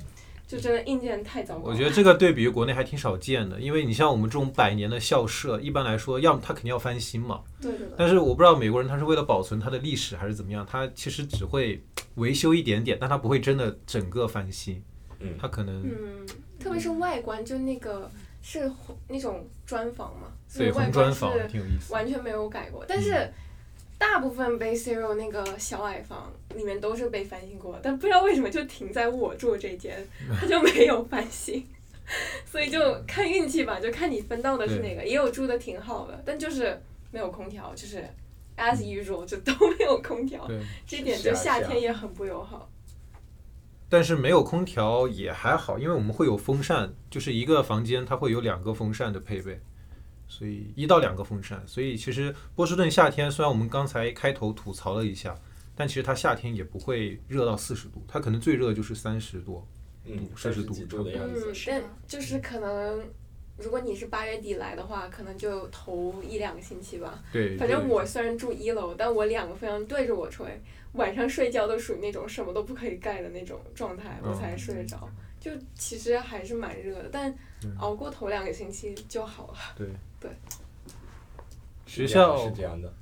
[0.53, 1.71] 就真的硬件太糟糕。
[1.71, 7.41] 我觉得这个对比于国内还挺少见的，因为你像我们这种百年的校舍，一般来说，要么它肯定要翻新嘛。
[7.59, 11.83] 对对对，但是我不知道美国人他是为了保存它的历史还是怎么样，他其实只会
[12.17, 14.83] 维修一点点，但他不会真的整个翻新，
[15.21, 16.27] 嗯，他可能嗯，
[16.61, 18.11] 特别是外观，就那个
[18.43, 18.71] 是
[19.09, 21.95] 那种砖房嘛，所以对外观是红砖房挺有意思。
[21.95, 23.33] 完全没有改过，但是
[24.03, 30.05] 大部分 Bay Zero 那个小矮房里面都是被翻新过，但不知道为什么就停在我住这间，
[30.41, 31.65] 它就没有翻新，
[32.45, 36.77] 所以就看运气吧，就看你分到的是哪个，也有住的挺好的，但就是
[37.13, 38.05] 没有空调，就是
[38.57, 40.51] as usual 就都没有空调，
[40.85, 42.69] 这点就夏天也很不友好。
[43.89, 49.61] 但是没有空调也还好，因为我们会有风扇，就是一个房间它会有两个风扇的配备，
[50.33, 51.63] 所以一到两个风扇。
[51.67, 55.39] 所以其实波士顿夏天虽然我们刚才开头吐槽了一下，
[55.77, 59.67] 但其实它夏天也不会热到四十度，它可能最热就是三十多。
[60.05, 61.53] 度，摄氏度几度的样子。
[61.53, 63.05] 嗯，但就是可能。
[63.59, 67.23] 如果你是八月底来的话，可能就头一两个星期吧。
[67.31, 70.61] 对，反正我虽然住一楼，但我两个风扇对着我吹，
[70.95, 75.09] 晚上睡觉都属于那种什么都不可以盖的那种状态，我才睡得着。
[75.43, 77.29] 就其实还是蛮热的，但
[77.65, 79.55] 嗯熬过头两个星期就好了。
[79.77, 79.89] 对
[80.21, 80.31] 对
[81.85, 82.93] 学校是这样的。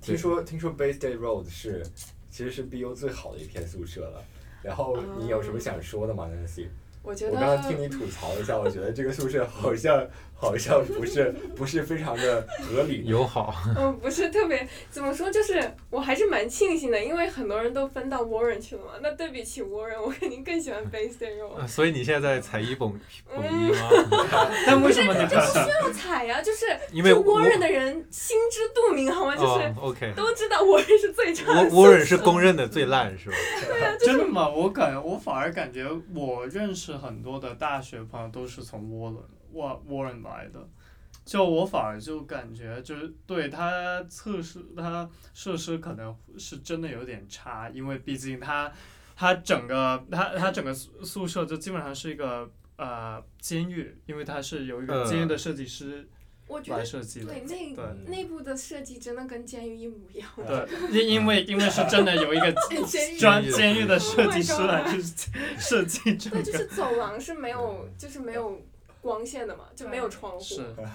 [0.00, 1.84] 听说听说，Bass Day Road 是
[2.30, 4.24] 其实是 BU 最好的一片宿舍了。
[4.62, 6.68] 然后你有什么想说的吗，Nancy？
[7.02, 10.08] 我觉我刚刚听你吐槽了一下，我觉得这个宿舍好像
[10.40, 13.04] 好像不是不是非常的合理。
[13.10, 18.92] 友好，嗯不是特别怎么说，就是我还是蛮庆幸的，因为很多人都分到 Warren 去了嘛。
[19.02, 21.68] 那对比起 Warren，我肯定更喜欢 Bayside 呃 Road。
[21.68, 22.98] 所以你现在在踩一捧
[23.34, 24.50] 捧一吗？
[24.66, 25.40] 但为什么你不这？
[25.40, 29.34] 需要踩呀，就是因为住 Warren 的人心知肚明，好吗？
[29.34, 31.70] 就是哦，OK，都知道 Warren 是最差的。
[31.70, 33.36] Warren 是公认的最烂是吧？
[33.98, 34.48] 真的吗？
[34.48, 39.22] 我感我反而感觉我认识很多的大学朋友都是从沃伦
[39.58, 40.68] 沃沃伦来的，
[41.24, 48.72] 就我反而就感觉就是对他测试他设施可能是真的有点差，因为毕竟他
[49.16, 56.06] 他整个他他整个宿宿舍就基本上是一个呃监狱，因为它是由一个呃监狱的设计师来
[56.46, 57.26] 我觉得设计的。
[57.26, 60.30] 对内对内部的设计真的跟监狱一模一样。
[60.46, 62.50] 对，因因为因为是真的有一个
[62.86, 65.02] 监狱专监狱的设计师来去
[65.58, 66.52] 设计这对，就。
[66.52, 68.62] 是走廊是没有，就是没有
[69.08, 70.44] 光线的嘛，就没有窗户，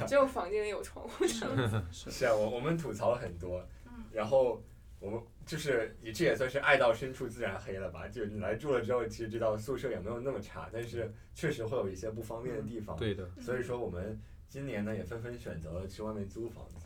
[0.08, 1.82] 只有房间里有窗户这样子。
[1.92, 4.62] 是是啊，我我们吐槽了很多嗯，然后
[5.00, 8.08] 我们就是也这也算是爱到深处自然黑了吧？
[8.08, 12.96] 就你来住了之后，其实知道宿舍也没有那么差，但是确实会有一些不方便的地方。
[12.96, 16.83] 对的，所以说我们今年呢也纷纷选择了去外面租房子。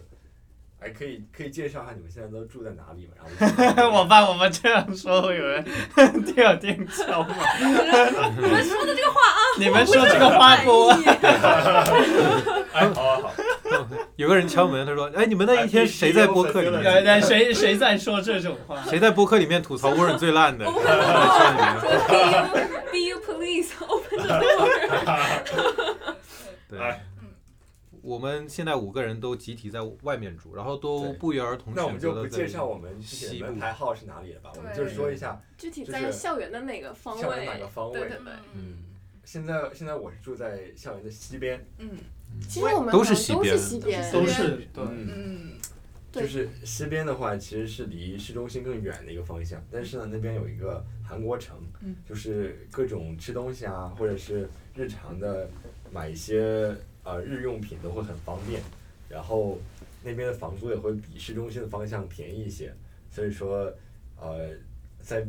[0.80, 3.16] 哎，可以可以介绍一下你们现在都住在哪里吗？
[3.76, 5.66] 然后我 怕我们这样说会有人
[6.24, 7.36] 第二天敲门。
[8.38, 10.90] 你们说的这个话啊， 你们说这个话不？
[12.74, 13.34] 哎，好好好，
[14.18, 17.20] 有个人敲门，他说：“哎，你们那一天谁在播客里面？
[17.24, 18.80] 谁谁在说这种话？
[18.88, 20.82] 谁在播客里面吐槽沃人最烂的？”我说
[22.08, 22.14] 说
[22.92, 24.70] BU BU please open the door。
[26.70, 27.02] 对哎，
[28.08, 34.50] 我们现在五个人都集体在外面住，然后都不约而同那我们就不选择了在介绍我们西门牌号是哪里了吧？
[34.56, 34.86] 我们对。
[34.86, 37.22] 就说一下具体就是在校园的哪个方位？
[37.22, 38.00] 校园哪个方位。
[38.00, 38.18] 对对。
[38.20, 38.34] 对。
[38.54, 38.78] 嗯，
[39.26, 41.90] 现在现在我是住在校园的西边，嗯。
[42.48, 43.54] 其实我们都是西边。
[44.14, 44.86] 都是对。
[44.86, 45.58] 嗯，
[46.10, 47.06] 就是西边。
[47.06, 51.94] 的话，其实是离市中心更远的一个方向，但是呢，那边有一个韩国城，嗯。
[52.08, 55.50] 就是各种吃东西啊，或者是日常的
[55.92, 56.74] 买一些
[57.08, 58.62] 呃日用品都会很方便，
[59.08, 59.58] 然后
[60.04, 62.74] 那边的房租也会比市中心的方向便宜一些，
[63.10, 63.72] 所以说
[64.20, 64.50] 呃，
[65.00, 65.26] 在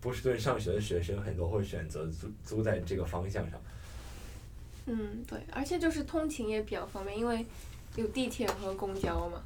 [0.00, 3.60] 波士顿上学的学生很多会选择租租在这个方向上。
[4.86, 7.44] 嗯，对，而且就是通勤也比较方便，因为
[7.96, 9.40] 有地铁和公交嘛，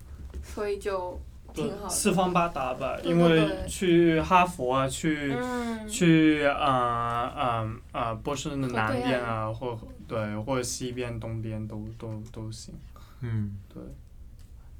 [0.44, 1.18] 所以就
[1.54, 1.88] 挺好。
[1.88, 9.78] 四方八达吧，因对对对为去哈佛啊，去嗯，去啊啊啊波士顿的南边啊，或
[10.10, 12.74] 对或者西边、东边都都都行，
[13.20, 13.80] 嗯，对，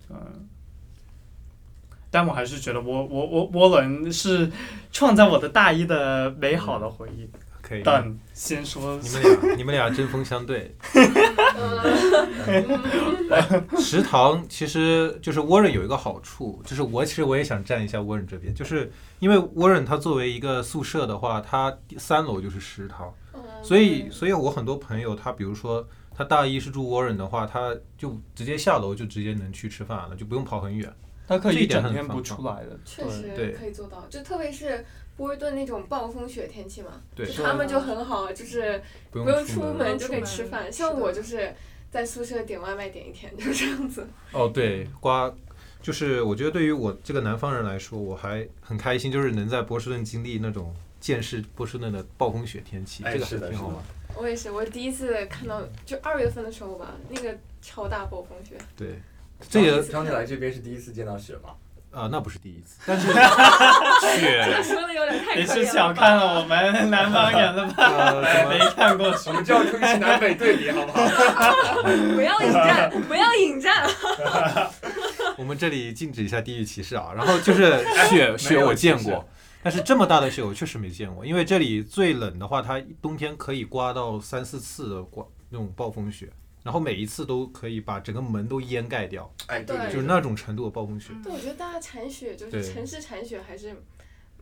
[0.09, 0.17] 嗯。
[2.11, 4.51] 但我还是觉得沃沃沃沃伦是
[4.91, 7.31] 创造我的大一的美好的回忆。
[7.63, 7.83] 可以。
[7.85, 10.75] 但先说你们俩，你们俩针锋相对。
[13.79, 18.91] 食堂其实就是沃人有一个好处，就是我其实我也想站一下沃人这边，就是
[19.21, 23.30] 因为沃人它作为一个宿舍的话，他三楼就是食堂，嗯
[23.63, 30.93] 所以所以我很多朋友他比如说他大一是住沃人的话，他就直接下楼就直接能去吃饭了，就不用跑很远。
[31.27, 34.85] 他可以一这一点整天不出来的，确实可以做到，就特别是
[35.17, 39.97] 波士顿那种暴风雪天气嘛，对就他们就很好，就是不不用用出门。
[39.97, 40.73] 就可以吃饭。
[40.73, 41.55] 像我就是
[41.89, 44.09] 在宿舍点外卖点一天，就这样子。
[44.33, 45.33] 哦，对，瓜，
[45.81, 53.77] 就是我觉得对于我这个南方人来说，我还很开心，就是能在波士顿经历那种见识波士顿的暴风雪天气，哎这个是挺好玩。
[54.17, 58.57] 我也是，我第一次看到就二月份的时候吧，那个超大暴风雪。
[58.77, 59.01] 对，
[59.49, 61.51] 这个张姐来这边是第一次见到雪吗？
[61.93, 63.09] 啊、那不是第一次，但是
[64.17, 65.65] 雪， 说的有点太你可怜了。
[65.65, 67.85] 是小看了我们南方人了吧？
[67.85, 68.59] 呃，没？
[68.77, 71.83] 看过我们就要推西南北对比，好不好？
[72.15, 73.91] 不要引战，不要引战。
[75.37, 77.13] 我们这里禁止一下地域歧视啊。
[77.17, 79.29] 然后就是雪，雪我见过，
[79.63, 86.31] 但是这么大的雪我确实没见过，因为这里最冷的话，它冬天可以刮到三四次的刮那种暴风雪，
[86.63, 91.13] 然后每一次都可以把整个门都淹盖掉，哎，对对就是那种程度的暴风雪。
[91.23, 93.77] 对，我觉得大家铲雪就是城市铲雪还是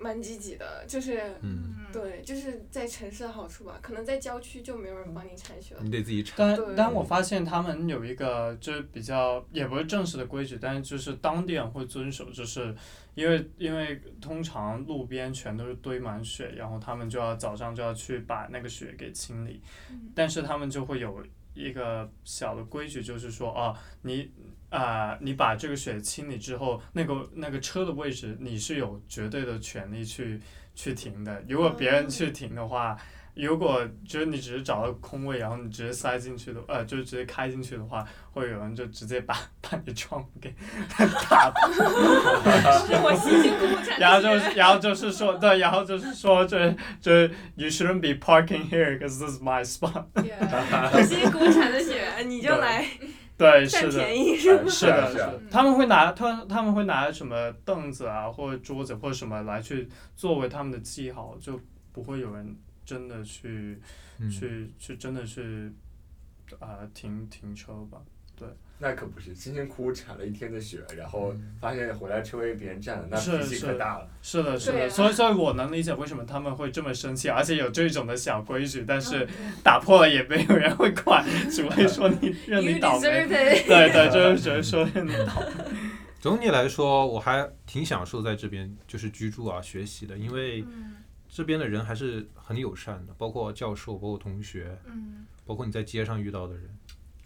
[0.01, 3.79] 蛮积极的，就是嗯，对，就是在城市的好处吧。
[3.83, 5.81] 可能在郊区就没有人帮你铲雪了。
[5.83, 6.35] 你得自己铲。
[6.37, 12.75] 但但我发现他们有一个就是比较也不是正式的规矩，但是就是当地人会遵守，就是
[13.15, 19.61] 因为因为通常路边全都是堆满雪，然后他们就要早上就要去把那个雪给清理，
[20.15, 24.31] 但是他们就会有一个小的规矩，就是说啊，你
[24.71, 30.41] 啊、你把这个雪清理之后，那个那个车的位置你是有绝对的权利去
[30.75, 32.97] 去停的，如果别人去停的话。
[33.35, 40.53] 如果就是你只是找到空位，然后你直接塞进去的，呃，就直接开进去的话，会有人就直接把把你窗户给
[41.31, 41.69] 打破。
[42.85, 50.07] 是我辛辛苦苦产然后就是，然后就是说，对，然后就是说，这这 you shouldn't be parking here because this is my spot。
[50.17, 52.85] 我辛辛苦苦产的血，你就来
[53.39, 53.93] 对，是的。
[54.37, 61.59] 是的，是的，他们会拿他他们会拿什么凳子啊，或者桌子或者什么来去作为他们的记号，就
[61.93, 63.81] 不会有人真的去、
[64.19, 65.73] 嗯去去真的去
[66.59, 68.03] 啊、停停车吧。
[68.81, 74.09] 那可不是，辛辛苦苦铲了一天的雪，然后嗯发现回来车被别人占了，那是脾气可是大了。
[74.23, 83.27] 是的，是的，啊所以所以我能理解为什么他们会这么生气，而且有这种的小规矩，但是嗯打破了也没有人会管，只会说你 让你倒霉。
[83.27, 85.79] 对对，就是只会说任你倒霉。
[86.21, 90.95] 总体来说，我还挺享受在这边就是居住啊、学习的，因为嗯
[91.29, 96.65] 这边的人还是很友善的，包括教授、包括同学，嗯包括你在街上遇到的人。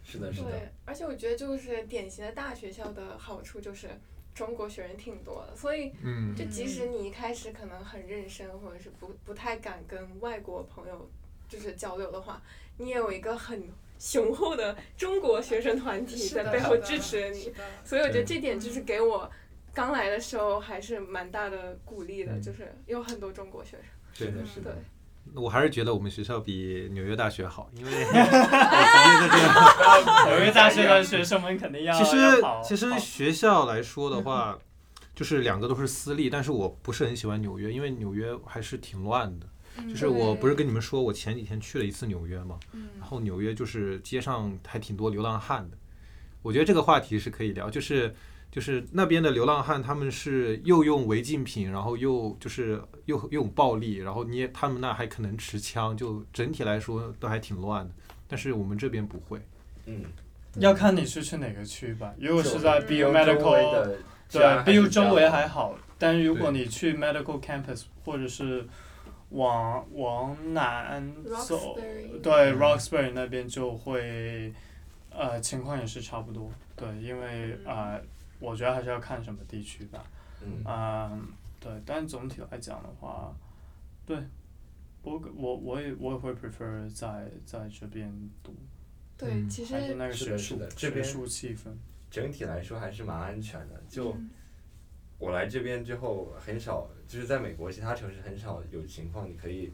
[0.05, 0.51] 是的，是的。
[0.51, 3.89] 对，而且我觉得就是典型的大学校的好处就是
[4.35, 11.11] 中国学生挺多的，所以嗯就即使你一开始可能很认生，或者是不不太敢跟外国朋友
[11.49, 12.43] 就是交流的话，
[12.79, 13.63] 你也有一个很
[13.99, 17.53] 雄厚的中国学生团体在背后支持你，
[17.85, 19.31] 所以我觉得这点就是给我
[19.73, 23.87] 刚来的时候还是蛮大的鼓励的，嗯就是有很多中国学生。
[24.13, 24.83] 是的，嗯是的对。
[25.35, 27.91] 我还是觉得我们学校比纽约大学好，因为
[30.27, 34.59] 纽约大学的学生们肯定要其实要其实学校来说的话，
[35.15, 39.47] 就是两个都是私立，但是我不是很喜欢纽约，因为纽约还是挺乱的。
[39.89, 45.79] 就是我不是跟你们说，我前几天去了一次纽约嘛，嗯然后纽约就是街上还挺多流浪汉的。
[46.43, 48.15] 我觉得这个话题是可以聊，就是
[48.53, 57.91] 就是那边的流浪汉，他们是又用违禁品，然后又就是又又用暴力，然后你也他们那还可能持枪，就整体来说都还挺乱的。
[58.29, 59.41] 但是我们这边不会，
[59.87, 60.05] 嗯，
[60.57, 62.15] 要看你是去哪个区吧。
[62.19, 63.97] 如果是在嗯 BU Medical，
[64.31, 68.67] 对 BU 周围还好，但是如果你去 Medical Campus 或者是
[69.31, 71.11] 往往南
[71.47, 74.53] 走，Roxbury 对嗯 Roxbury 那边就会，
[75.11, 76.51] 呃，情况也是差不多。
[76.77, 78.03] 对，因为嗯呃，
[78.43, 80.05] 我觉得还是要看什么地区吧。
[80.45, 81.29] 嗯，嗯，
[81.61, 83.33] 对，但总体来讲的话，
[84.05, 84.17] 对，
[85.03, 88.55] 我我我也我也会 prefer 在在这边读，
[89.17, 91.71] 对，嗯其实还是那个是的是学术学的这边术气氛。
[92.11, 93.83] 整体来说还是蛮安全的。
[93.89, 94.29] 就嗯
[95.19, 99.73] 我来这边之后，很少就是在美国其他城市很少有情况，你可以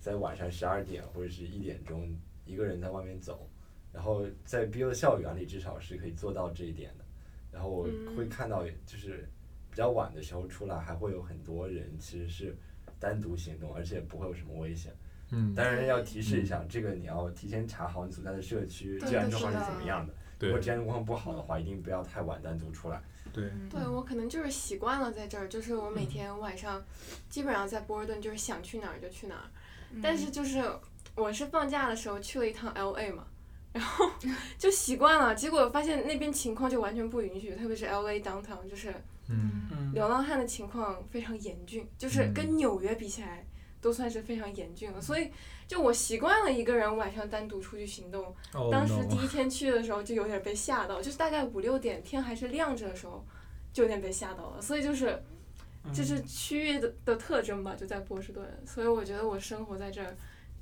[0.00, 2.12] 在晚上十二点或者是一点钟
[2.44, 3.48] 一个人在外面走，
[3.92, 6.99] 然后在 BU 的校园里至少是可以做到这一点的。
[7.52, 9.28] 然后我嗯会看到，就是
[9.70, 12.56] 比较晚的时候出来，还会有很多人其实是
[12.98, 14.92] 单独行动，而且不会有什么危险。
[15.30, 20.12] 嗯，当然要提示一下，这个你要提前查好你所在的社区治安状况是怎么样的。
[20.40, 23.00] 如果治安状况不好的话，一定不要太晚单独出来。
[23.32, 26.82] 对，对我可能就是习惯了在这儿，就是我每天晚上
[27.28, 29.46] 基本上在波士顿就是想去哪儿就去哪儿，
[29.92, 30.64] 嗯但是就是
[31.14, 33.24] 我是放假的时候去了一趟 L A 嘛，
[33.72, 34.10] 然后
[34.58, 38.90] 就习惯了，结果发现那边情况就完全不允许，特别是 L A downtown，就是
[39.28, 39.68] 嗯。
[39.70, 39.80] 嗯。
[39.92, 43.44] 流浪汉的情况非常严峻，就是跟纽约比起来
[43.80, 45.28] 都算是非常严峻了，所以
[45.66, 53.26] 就我习惯了一个人晚上单独出去行动，哦当时第一天去的时候就有点被吓到，就是大概五六点天还是亮着的时候，
[53.72, 54.62] 就有点被吓到了。
[54.62, 55.20] 所以就是
[55.82, 58.46] 嗯这是区域的的特征吧，就在波士顿。
[58.64, 60.16] 所以我觉得我生活在这儿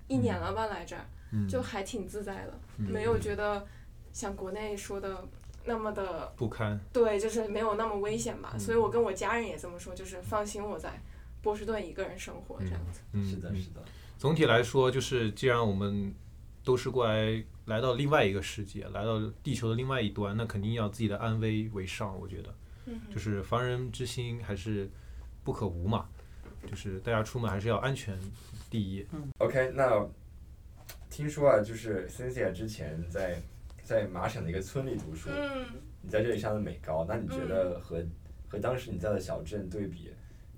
[0.06, 1.17] 一年了吧，来这儿嗯
[1.48, 3.66] 就还挺自在的，嗯没有觉得
[4.12, 5.26] 像国内说的
[5.64, 8.50] 那么的不堪，对，就是没有那么危险吧。
[8.54, 11.00] 嗯所以我跟我家人也这么说，就是放心我在
[11.42, 13.00] 波士顿一个人生活这样子。
[13.12, 13.82] 嗯，是的，嗯是的。
[14.16, 16.14] 总体来说，就是既然我们
[16.64, 22.18] 都是过来来到另外一个世界，来到地球的另外一端，那肯定要自己的安危为上。
[22.18, 22.54] 我觉得，
[22.86, 24.90] 嗯就是防人之心还是
[25.44, 26.08] 不可无嘛。
[26.68, 28.18] 就是大家出门还是要安全
[28.68, 29.06] 第一。
[29.38, 30.04] OK，那
[31.10, 33.38] 听说啊，就是 Cynthia 之前在
[33.82, 35.64] 在麻省的一个村里读书，嗯，
[36.02, 38.04] 你在这里上的美高，那你觉得和、
[38.48, 40.12] 和当时你在的小镇对比，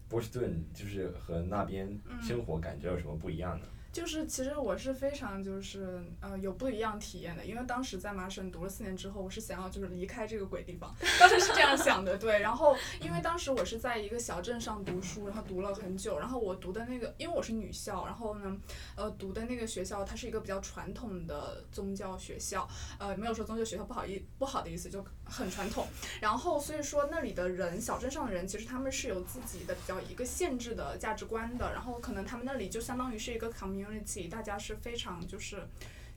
[0.08, 1.88] 波士顿就是和那边
[2.20, 3.66] 生活感觉有什么不一样呢？
[3.92, 12.38] 就是其实我是非常就是呃有不一样体验的，因为当时在麻省读了四年之后，我是想要就是离开这个鬼地方，当时是这样想的，对。
[12.38, 18.56] 然后因为当时我是在一个小镇上读书，然后读了很久，然后我读的那个因为我是女校，然后呢
[18.94, 25.88] 呃读的那个学校它是一个比较传统的宗教学校，呃没有说宗教学校不好意不好的意思，就很传统。
[26.21, 33.71] 然后所以说那里的人，小镇上的人其实他们是有自己的比较一个限制的价值观的，然后可能他们那里就相当于是一个考。
[33.85, 35.66] community，大家是非常就是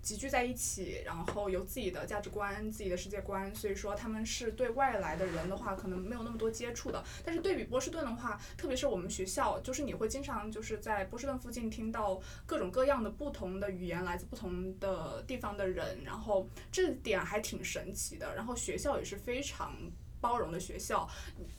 [0.02, 7.04] 集聚在一起，然后有自己的价值观、自己的世界观，所以说他们是对外来的人的话，可能没有那么多接触的。
[7.24, 18.36] 但是对比波士顿的话，特别是我们学校，就是你会经常就是在波士顿附近听到各种各样的不同的语言，来自不同的地方的人，然后这点还挺神奇的。
[18.36, 19.74] 然后学校也是非常。
[20.24, 21.06] 包容的学校，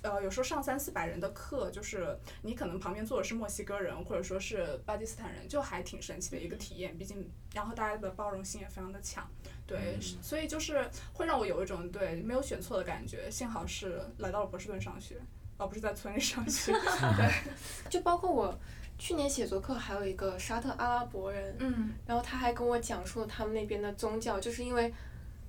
[0.00, 6.96] 呃，有时候上三四百人的课，就是你可能旁边坐的是墨西哥人，或者说是巴基斯坦人，就还挺神奇的一个体验。
[6.96, 9.28] 毕竟，然后大家的包容性也非常的强，
[9.66, 13.30] 对，所以就是会让我有一种对没有选错的感觉。
[13.30, 15.20] 幸好是来到了波士顿上学，
[15.58, 16.72] 而不是在村里上学。
[17.18, 17.30] 对，
[17.90, 18.58] 就包括我
[18.98, 24.90] 去年写作课还有一个沙特阿拉伯人，嗯，然后他还跟我讲述了他们那边的宗教，就是因为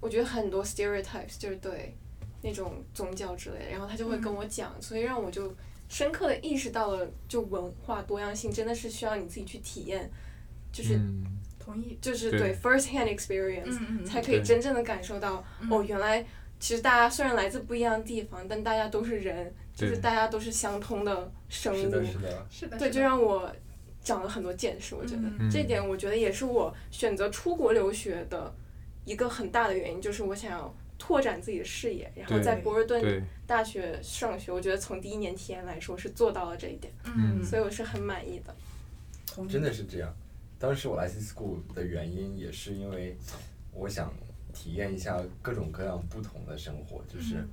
[0.02, 1.96] 我觉得很多 stereotypes 就是对。
[2.46, 5.52] 那种宗教之类的，然后他就会跟我讲，所以让我就
[5.90, 10.08] 深刻的意识到了，就文化多样性真的是需要你自己去体验，
[10.72, 11.00] 就是
[11.58, 12.56] 同意，就是对。
[12.56, 16.24] first hand experience 才可以真正的感受到，哦，原来
[16.60, 23.52] 其实大家虽然来自不一样的地方，但大家都是人，就是大家都是相通的生物，是的，是的， 是的，对，就让我
[24.04, 28.54] 长了很多见识，我觉得这点我觉得也是我选择出国留学的
[29.04, 30.76] 一个很大的原因，就是我想要。
[31.06, 36.92] 拓展自己的视野，然后在博尔顿大学上学，我觉得从第一年体验来说是做到了这一点，
[37.44, 38.56] 所以我是很满意的。
[39.48, 40.12] 真的是这样，
[40.58, 43.16] 当时我来 C School 的原因也是因为
[43.72, 44.12] 我想
[44.52, 47.48] 体验一下各种各样不同的生活，就是，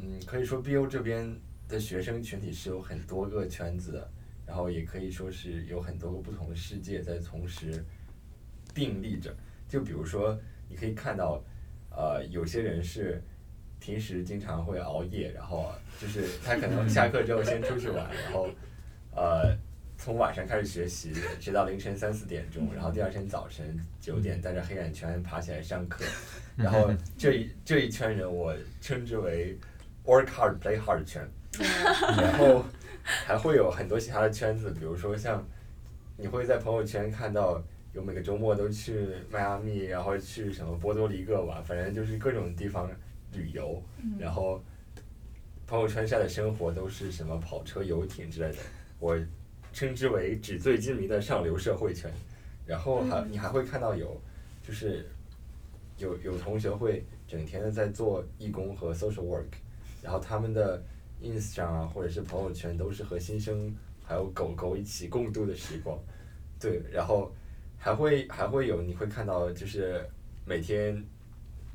[0.00, 1.38] 嗯，可以说 BU 这边
[1.68, 4.10] 的学生群体是有很多个圈子的，
[4.46, 7.84] 然后也可以说是有很多个不同的世界在同时
[8.72, 9.36] 并立着，
[9.68, 10.40] 就比如说
[10.70, 11.44] 你可以看到。
[11.96, 13.22] 呃，有些人是
[13.80, 18.50] 平时经常会熬夜，然后就是他可能下课之后先出去玩，然后
[19.14, 19.56] 呃
[19.96, 26.04] 从晚上开始学习，学到凌晨三四点钟，然后第二天早晨九点带着黑眼圈爬起来上课，
[26.54, 29.58] 然后这一这一圈人我称之为
[30.04, 31.26] work hard play hard 圈，
[32.18, 32.62] 然后
[33.02, 35.42] 还会有很多其他的圈子，比如说像
[36.18, 37.64] 你会在朋友圈看到。
[37.96, 42.90] 有每个周末都去迈阿密，然后去什么波多黎各玩，反正就是各种地方
[43.32, 43.82] 旅游。
[44.18, 44.62] 然后
[45.66, 48.58] 朋友圈晒的生活都是什么跑车、游艇之类的，
[49.00, 49.18] 我
[49.72, 52.10] 称之为纸醉金迷的上流社会圈。
[52.66, 54.20] 然后还你还会看到有，
[54.62, 55.08] 就是
[55.96, 59.46] 有有同学会整天的在做义工和 social work，
[60.02, 60.82] 然后他们的
[61.22, 63.74] ins 上啊或者是朋友圈都是和新生
[64.04, 65.98] 还有狗狗一起共度的时光。
[66.60, 67.32] 对，然后。
[67.78, 70.04] 还会还会有，你会看到就是
[70.44, 71.02] 每天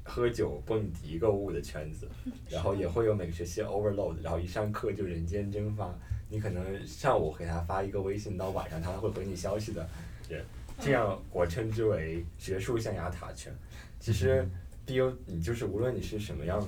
[0.04, 2.08] 喝酒蹦迪购物的圈子，
[2.49, 5.93] 然后也会有每个学期 overload，然后一上课就人间蒸发。
[6.30, 9.86] 你可能上午给他发一个微信，到晚上他会回你消息的
[10.30, 10.43] 人，
[10.80, 13.54] 这样我称之为学术象牙塔圈。
[13.99, 14.47] 其实
[14.88, 16.66] BU 你就是无论你是什么样，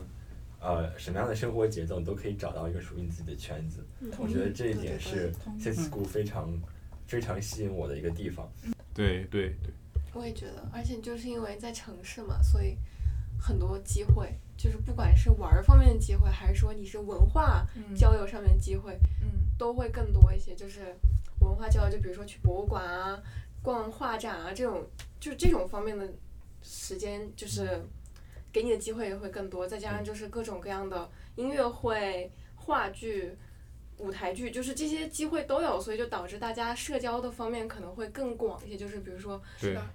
[0.59, 3.79] 呃什么样的生活节奏，你都可以找到一个属于你自己的圈子。
[4.19, 6.51] 我觉得这一点是 C School 非常
[7.07, 8.51] 非常吸引我的一个地方。
[8.93, 9.73] 对对对，
[10.13, 12.77] 我也觉得，而且就是因为在城市嘛，所以
[13.39, 20.53] 很多机会，就是不管是玩儿方面的机会，还是说你是文化交流上面的机会，嗯，都会更多一些。
[20.55, 20.95] 就是
[21.39, 23.21] 文化交流，就比如说去博物馆啊、
[23.61, 24.85] 逛画展啊这种，
[25.19, 26.07] 就是这种方面的
[26.61, 27.81] 时间，就是
[28.51, 29.67] 给你的机会也会更多。
[29.67, 33.35] 再加上就是各种各样的音乐会、话剧。
[34.03, 38.75] 舞台剧就是这些机会都有，所以就导致大家社交的方面可能会更广一些。
[38.75, 39.41] 就是比如说，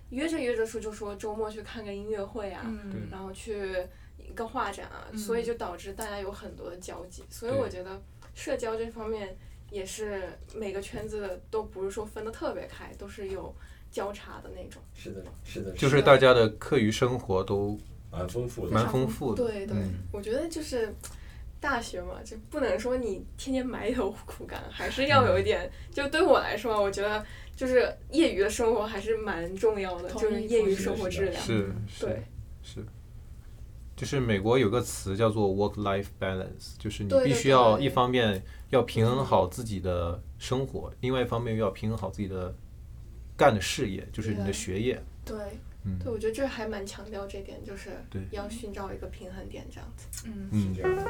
[0.09, 2.65] 约着约着说就说周末去看个音乐会啊，
[3.11, 3.77] 然后去
[4.17, 7.23] 一个画展啊，所以就导致大家有很多的交集。
[7.29, 8.01] 所以我觉得
[8.35, 9.37] 社交这方面
[9.71, 10.23] 也是
[10.55, 13.55] 每个圈子都不是说分的特别开，都是有
[13.91, 14.81] 交叉的那种。
[14.95, 15.73] 是的，是的。
[15.73, 17.79] 就是大家的课余生活都
[18.11, 19.45] 蛮丰富的，蛮丰富的。
[19.45, 19.77] 对对，
[20.11, 20.95] 我觉得就是。
[21.61, 25.71] 大学嘛，就不能说你天天埋头苦干，还是要有一点。
[25.91, 27.25] 就对我来说，我觉得
[27.57, 31.43] 就是业余的生活还是蛮重要的，就是业余生活质量。
[31.43, 32.23] 是，对，
[32.63, 32.85] 是。
[33.97, 38.41] 就是美国有个词叫做 work-life balance，就是你必须要一方面
[38.71, 42.55] 要平衡好自己的生活，另外一方面又要平衡好自己的
[43.37, 45.03] 干的事业，就是你的学业。
[45.25, 45.37] 对。
[45.37, 45.47] 对，
[46.05, 47.91] 我觉得这还蛮强调这点，就是
[48.31, 50.27] 要寻找一个平衡点，这样子。
[50.27, 51.05] 嗯，是这样的。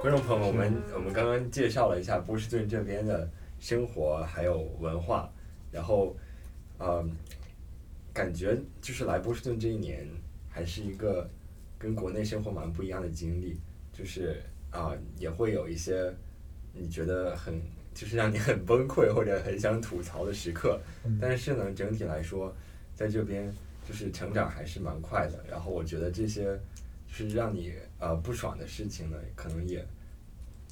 [0.00, 3.28] 观众朋友们，我们我们刚刚介绍了一下波士顿这边的
[3.58, 5.30] 生活还有文化，
[5.70, 6.16] 然后，
[6.78, 7.10] 嗯，
[8.14, 10.06] 感觉就是来波士顿这一年
[10.48, 11.28] 还是一个
[11.78, 13.60] 跟国内生活蛮不一样的经历，
[13.92, 14.40] 就是
[14.70, 16.14] 啊，也会有一些。
[16.80, 17.60] 你觉得很
[17.98, 22.54] 就是让你很崩溃或者很想吐槽的时刻，嗯但是呢，整体来说，
[22.94, 23.52] 在这边
[23.88, 25.44] 就是成长还是蛮快的。
[25.50, 26.44] 然后我觉得这些
[27.08, 29.84] 就是让你呃不爽的事情呢，可能也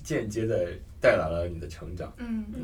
[0.05, 0.68] 间接的
[1.01, 2.14] 带来了你的成长。
[2.18, 2.62] 嗯嗯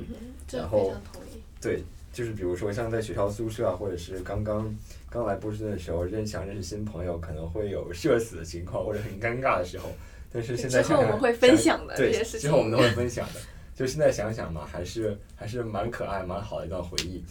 [0.52, 1.42] 然后非常同意。
[1.60, 1.82] 对，
[2.12, 4.72] 就是比如说像在学校宿舍啊，或者是刚刚
[5.10, 9.90] 刚来波士顿的时候，认想认识新朋友，可能会有社死的情况或者很尴尬的时候。
[10.32, 13.40] 但是现在之想想后我们会分享的对这些事情之后我们都会分享的。
[13.74, 17.24] 就现在想想嘛，还是还是蛮可爱、蛮好的一段回忆。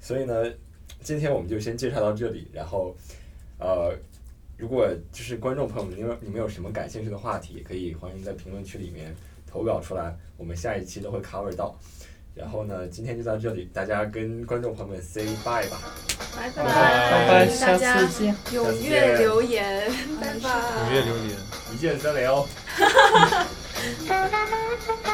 [0.00, 0.44] 所以呢，
[1.02, 2.48] 今天我们就先介绍到这里。
[2.52, 2.94] 然后，
[3.58, 3.94] 呃，
[4.56, 9.14] 如果就是观众朋友们，你们你们有什么感兴趣的话题，也可以欢迎在评论区里面
[9.46, 11.78] 投稿出来，我们下一期都会 cover 到。
[12.34, 15.80] 然后呢，今天就到这里，大家跟观众朋友们 say bye 吧。
[16.36, 18.34] 拜拜拜，拜，大下家次见。
[18.50, 19.88] 踊跃留言，
[20.20, 20.50] 拜拜。
[20.50, 21.28] 踊跃留言。
[21.72, 22.44] 一键三连哦。